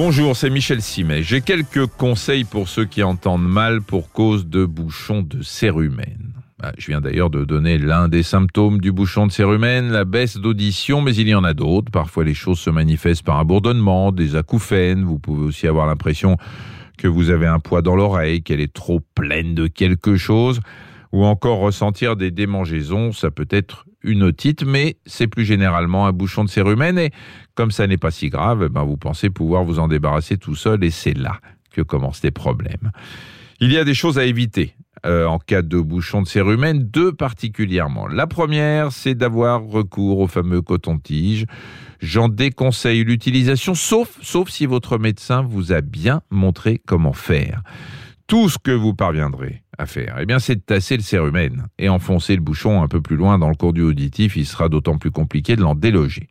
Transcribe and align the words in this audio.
Bonjour, 0.00 0.36
c'est 0.36 0.48
Michel 0.48 0.80
Simet. 0.80 1.24
J'ai 1.24 1.40
quelques 1.40 1.86
conseils 1.86 2.44
pour 2.44 2.68
ceux 2.68 2.84
qui 2.84 3.02
entendent 3.02 3.48
mal 3.48 3.82
pour 3.82 4.12
cause 4.12 4.46
de 4.46 4.64
bouchons 4.64 5.22
de 5.22 5.42
cérumen. 5.42 6.34
Ah, 6.62 6.70
je 6.78 6.86
viens 6.86 7.00
d'ailleurs 7.00 7.30
de 7.30 7.44
donner 7.44 7.78
l'un 7.78 8.06
des 8.06 8.22
symptômes 8.22 8.80
du 8.80 8.92
bouchon 8.92 9.26
de 9.26 9.32
cérumen, 9.32 9.90
la 9.90 10.04
baisse 10.04 10.36
d'audition, 10.36 11.00
mais 11.00 11.16
il 11.16 11.26
y 11.26 11.34
en 11.34 11.42
a 11.42 11.52
d'autres. 11.52 11.90
Parfois 11.90 12.22
les 12.22 12.32
choses 12.32 12.60
se 12.60 12.70
manifestent 12.70 13.24
par 13.24 13.40
un 13.40 13.44
bourdonnement, 13.44 14.12
des 14.12 14.36
acouphènes. 14.36 15.02
Vous 15.02 15.18
pouvez 15.18 15.44
aussi 15.44 15.66
avoir 15.66 15.88
l'impression 15.88 16.36
que 16.96 17.08
vous 17.08 17.30
avez 17.30 17.48
un 17.48 17.58
poids 17.58 17.82
dans 17.82 17.96
l'oreille, 17.96 18.44
qu'elle 18.44 18.60
est 18.60 18.72
trop 18.72 19.00
pleine 19.16 19.56
de 19.56 19.66
quelque 19.66 20.14
chose, 20.14 20.60
ou 21.10 21.24
encore 21.24 21.58
ressentir 21.58 22.14
des 22.14 22.30
démangeaisons. 22.30 23.10
Ça 23.10 23.32
peut 23.32 23.48
être 23.50 23.87
une 24.02 24.22
otite, 24.22 24.64
mais 24.64 24.96
c'est 25.06 25.26
plus 25.26 25.44
généralement 25.44 26.06
un 26.06 26.12
bouchon 26.12 26.44
de 26.44 26.48
cérumen. 26.48 26.98
Et 26.98 27.10
comme 27.54 27.70
ça 27.70 27.86
n'est 27.86 27.96
pas 27.96 28.10
si 28.10 28.28
grave, 28.28 28.64
eh 28.66 28.68
ben 28.68 28.84
vous 28.84 28.96
pensez 28.96 29.30
pouvoir 29.30 29.64
vous 29.64 29.78
en 29.78 29.88
débarrasser 29.88 30.36
tout 30.36 30.54
seul. 30.54 30.84
Et 30.84 30.90
c'est 30.90 31.16
là 31.16 31.40
que 31.72 31.82
commencent 31.82 32.22
les 32.22 32.30
problèmes. 32.30 32.92
Il 33.60 33.72
y 33.72 33.78
a 33.78 33.84
des 33.84 33.94
choses 33.94 34.18
à 34.18 34.24
éviter. 34.24 34.74
Euh, 35.06 35.26
en 35.26 35.38
cas 35.38 35.62
de 35.62 35.78
bouchon 35.78 36.22
de 36.22 36.26
cérumen, 36.26 36.82
deux 36.82 37.12
particulièrement. 37.12 38.08
La 38.08 38.26
première, 38.26 38.90
c'est 38.90 39.14
d'avoir 39.14 39.62
recours 39.62 40.18
au 40.18 40.26
fameux 40.26 40.60
coton-tige. 40.60 41.46
J'en 42.00 42.28
déconseille 42.28 43.04
l'utilisation, 43.04 43.74
sauf, 43.74 44.18
sauf 44.22 44.48
si 44.48 44.66
votre 44.66 44.98
médecin 44.98 45.42
vous 45.42 45.72
a 45.72 45.82
bien 45.82 46.22
montré 46.30 46.80
comment 46.84 47.12
faire. 47.12 47.62
Tout 48.28 48.50
ce 48.50 48.58
que 48.58 48.70
vous 48.70 48.92
parviendrez 48.92 49.62
à 49.78 49.86
faire, 49.86 50.18
eh 50.20 50.26
bien, 50.26 50.38
c'est 50.38 50.56
de 50.56 50.60
tasser 50.60 50.98
le 50.98 51.02
cérumen 51.02 51.66
et 51.78 51.88
enfoncer 51.88 52.36
le 52.36 52.42
bouchon 52.42 52.82
un 52.82 52.86
peu 52.86 53.00
plus 53.00 53.16
loin 53.16 53.38
dans 53.38 53.48
le 53.48 53.54
conduit 53.54 53.82
auditif. 53.82 54.36
Il 54.36 54.44
sera 54.44 54.68
d'autant 54.68 54.98
plus 54.98 55.10
compliqué 55.10 55.56
de 55.56 55.62
l'en 55.62 55.74
déloger. 55.74 56.28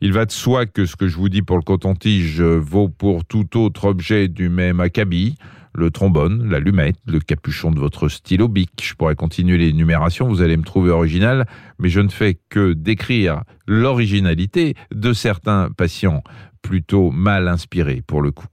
Il 0.00 0.12
va 0.12 0.26
de 0.26 0.30
soi 0.30 0.64
que 0.66 0.86
ce 0.86 0.94
que 0.94 1.08
je 1.08 1.16
vous 1.16 1.28
dis 1.28 1.42
pour 1.42 1.56
le 1.56 1.64
coton-tige 1.64 2.40
vaut 2.40 2.88
pour 2.88 3.24
tout 3.24 3.58
autre 3.58 3.86
objet 3.86 4.28
du 4.28 4.48
même 4.48 4.78
acabit 4.78 5.34
le 5.76 5.90
trombone, 5.90 6.48
l'allumette, 6.48 6.98
le 7.04 7.18
capuchon 7.18 7.72
de 7.72 7.80
votre 7.80 8.08
stylo 8.08 8.46
bic. 8.46 8.70
Je 8.80 8.94
pourrais 8.94 9.16
continuer 9.16 9.58
les 9.58 9.72
numérations, 9.72 10.28
vous 10.28 10.40
allez 10.40 10.56
me 10.56 10.62
trouver 10.62 10.90
original, 10.90 11.46
mais 11.80 11.88
je 11.88 11.98
ne 11.98 12.10
fais 12.10 12.38
que 12.48 12.74
décrire 12.74 13.42
l'originalité 13.66 14.74
de 14.94 15.12
certains 15.12 15.70
patients 15.76 16.22
plutôt 16.64 17.10
mal 17.10 17.46
inspirés 17.46 18.02
pour 18.04 18.22
le 18.22 18.32
coup. 18.32 18.46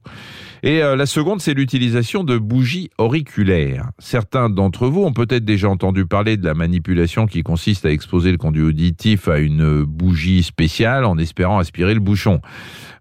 Et 0.62 0.80
euh, 0.80 0.94
la 0.94 1.06
seconde, 1.06 1.40
c'est 1.40 1.54
l'utilisation 1.54 2.22
de 2.22 2.38
bougies 2.38 2.90
auriculaires. 2.98 3.90
Certains 3.98 4.48
d'entre 4.48 4.86
vous 4.86 5.02
ont 5.02 5.12
peut-être 5.12 5.44
déjà 5.44 5.68
entendu 5.68 6.06
parler 6.06 6.36
de 6.36 6.44
la 6.44 6.54
manipulation 6.54 7.26
qui 7.26 7.42
consiste 7.42 7.84
à 7.84 7.90
exposer 7.90 8.30
le 8.30 8.38
conduit 8.38 8.62
auditif 8.62 9.26
à 9.26 9.38
une 9.38 9.82
bougie 9.82 10.44
spéciale 10.44 11.04
en 11.04 11.18
espérant 11.18 11.58
aspirer 11.58 11.94
le 11.94 12.00
bouchon. 12.00 12.40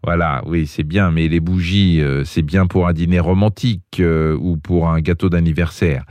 Voilà, 0.03 0.41
oui, 0.47 0.65
c'est 0.65 0.83
bien, 0.83 1.11
mais 1.11 1.27
les 1.27 1.39
bougies, 1.39 2.01
euh, 2.01 2.23
c'est 2.23 2.41
bien 2.41 2.65
pour 2.65 2.87
un 2.87 2.93
dîner 2.93 3.19
romantique 3.19 3.99
euh, 3.99 4.35
ou 4.39 4.57
pour 4.57 4.89
un 4.89 4.99
gâteau 5.01 5.29
d'anniversaire, 5.29 6.05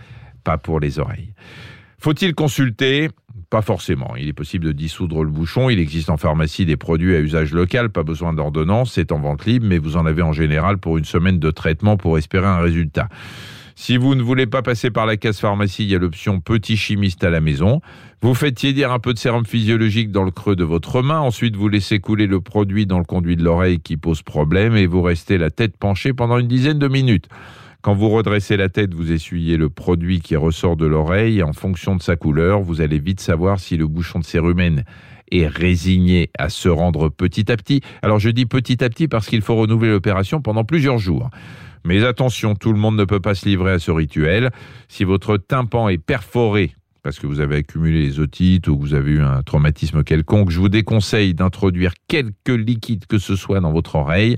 pas 0.44 0.58
pour 0.58 0.78
les 0.78 1.00
oreilles. 1.00 1.34
Faut-il 2.00 2.34
consulter? 2.34 3.10
Pas 3.50 3.60
forcément. 3.60 4.14
Il 4.16 4.26
est 4.26 4.32
possible 4.32 4.64
de 4.64 4.72
dissoudre 4.72 5.22
le 5.22 5.30
bouchon. 5.30 5.68
Il 5.68 5.78
existe 5.78 6.08
en 6.08 6.16
pharmacie 6.16 6.64
des 6.64 6.78
produits 6.78 7.14
à 7.14 7.20
usage 7.20 7.52
local, 7.52 7.90
pas 7.90 8.04
besoin 8.04 8.32
d'ordonnance, 8.32 8.92
c'est 8.92 9.12
en 9.12 9.18
vente 9.18 9.44
libre, 9.44 9.66
mais 9.68 9.76
vous 9.76 9.96
en 9.96 10.06
avez 10.06 10.22
en 10.22 10.32
général 10.32 10.78
pour 10.78 10.96
une 10.96 11.04
semaine 11.04 11.38
de 11.38 11.50
traitement 11.50 11.98
pour 11.98 12.16
espérer 12.16 12.46
un 12.46 12.60
résultat. 12.60 13.08
Si 13.74 13.98
vous 13.98 14.14
ne 14.14 14.22
voulez 14.22 14.46
pas 14.46 14.62
passer 14.62 14.90
par 14.90 15.04
la 15.04 15.16
case 15.16 15.40
pharmacie, 15.40 15.84
il 15.84 15.90
y 15.90 15.94
a 15.94 15.98
l'option 15.98 16.40
petit 16.40 16.76
chimiste 16.76 17.22
à 17.22 17.30
la 17.30 17.40
maison. 17.40 17.80
Vous 18.22 18.34
faites 18.34 18.54
tiédir 18.54 18.92
un 18.92 18.98
peu 18.98 19.12
de 19.12 19.18
sérum 19.18 19.44
physiologique 19.44 20.10
dans 20.10 20.24
le 20.24 20.30
creux 20.30 20.56
de 20.56 20.64
votre 20.64 21.02
main. 21.02 21.20
Ensuite, 21.20 21.56
vous 21.56 21.68
laissez 21.68 21.98
couler 21.98 22.26
le 22.26 22.40
produit 22.40 22.86
dans 22.86 22.98
le 22.98 23.04
conduit 23.04 23.36
de 23.36 23.42
l'oreille 23.42 23.80
qui 23.80 23.96
pose 23.96 24.22
problème 24.22 24.74
et 24.74 24.86
vous 24.86 25.02
restez 25.02 25.38
la 25.38 25.50
tête 25.50 25.76
penchée 25.76 26.12
pendant 26.14 26.38
une 26.38 26.48
dizaine 26.48 26.78
de 26.78 26.88
minutes. 26.88 27.28
Quand 27.82 27.94
vous 27.94 28.10
redressez 28.10 28.58
la 28.58 28.68
tête, 28.68 28.92
vous 28.92 29.10
essuyez 29.10 29.56
le 29.56 29.70
produit 29.70 30.20
qui 30.20 30.36
ressort 30.36 30.76
de 30.76 30.84
l'oreille 30.84 31.42
en 31.42 31.54
fonction 31.54 31.96
de 31.96 32.02
sa 32.02 32.14
couleur, 32.14 32.60
vous 32.60 32.82
allez 32.82 32.98
vite 32.98 33.20
savoir 33.20 33.58
si 33.58 33.78
le 33.78 33.86
bouchon 33.86 34.18
de 34.18 34.24
cérumen 34.24 34.84
est 35.32 35.46
résigné 35.46 36.28
à 36.38 36.50
se 36.50 36.68
rendre 36.68 37.08
petit 37.08 37.50
à 37.50 37.56
petit. 37.56 37.80
Alors 38.02 38.18
je 38.18 38.28
dis 38.28 38.44
petit 38.44 38.84
à 38.84 38.90
petit 38.90 39.08
parce 39.08 39.28
qu'il 39.28 39.40
faut 39.40 39.56
renouveler 39.56 39.92
l'opération 39.92 40.42
pendant 40.42 40.64
plusieurs 40.64 40.98
jours. 40.98 41.30
Mais 41.86 42.04
attention, 42.04 42.54
tout 42.54 42.74
le 42.74 42.78
monde 42.78 42.96
ne 42.96 43.04
peut 43.06 43.20
pas 43.20 43.34
se 43.34 43.48
livrer 43.48 43.72
à 43.72 43.78
ce 43.78 43.90
rituel. 43.90 44.50
Si 44.88 45.04
votre 45.04 45.38
tympan 45.38 45.88
est 45.88 45.96
perforé 45.96 46.74
parce 47.02 47.18
que 47.18 47.26
vous 47.26 47.40
avez 47.40 47.56
accumulé 47.56 48.02
les 48.02 48.20
otites 48.20 48.68
ou 48.68 48.76
que 48.76 48.80
vous 48.82 48.94
avez 48.94 49.12
eu 49.12 49.20
un 49.20 49.42
traumatisme 49.42 50.04
quelconque, 50.04 50.50
je 50.50 50.60
vous 50.60 50.68
déconseille 50.68 51.34
d'introduire 51.34 51.92
quelque 52.08 52.52
liquide 52.52 53.06
que 53.06 53.18
ce 53.18 53.36
soit 53.36 53.60
dans 53.60 53.72
votre 53.72 53.96
oreille. 53.96 54.36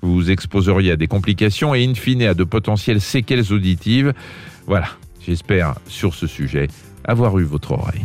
Vous 0.00 0.14
vous 0.14 0.30
exposeriez 0.30 0.92
à 0.92 0.96
des 0.96 1.06
complications 1.06 1.74
et 1.74 1.84
in 1.84 1.94
fine 1.94 2.22
à 2.22 2.34
de 2.34 2.44
potentielles 2.44 3.00
séquelles 3.00 3.52
auditives. 3.52 4.12
Voilà, 4.66 4.88
j'espère 5.24 5.74
sur 5.86 6.14
ce 6.14 6.26
sujet 6.26 6.68
avoir 7.04 7.38
eu 7.38 7.44
votre 7.44 7.72
oreille. 7.72 8.04